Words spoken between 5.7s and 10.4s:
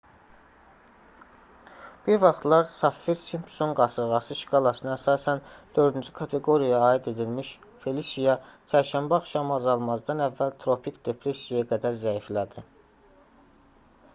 4-cü kateqoriyaya aid edilmiş felisiya çərşənbə axşamı azalmazdan